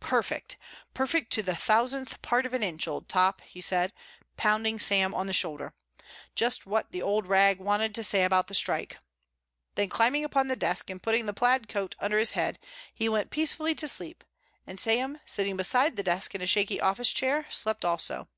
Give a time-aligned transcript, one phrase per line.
[0.00, 0.58] "Perfect!
[0.92, 3.94] Perfect to the thousandth part of an inch, Old Top," he said,
[4.36, 5.72] pounding Sam on the shoulder.
[6.34, 8.98] "Just what the Old Rag wanted to say about the strike."
[9.76, 12.58] Then climbing upon the desk and putting the plaid coat under his head
[12.92, 14.24] he went peacefully to sleep,
[14.66, 18.28] and Sam, sitting beside the desk in a shaky office chair, slept also.